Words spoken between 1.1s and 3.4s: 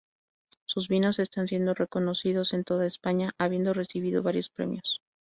están siendo reconocidos en toda España,